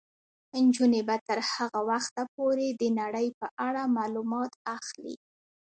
نجونې 0.65 1.01
به 1.07 1.15
تر 1.27 1.39
هغه 1.53 1.79
وخته 1.89 2.23
پورې 2.35 2.67
د 2.71 2.83
نړۍ 2.99 3.27
په 3.39 3.47
اړه 3.67 3.83
معلومات 3.97 4.51
اخلي. 4.75 5.15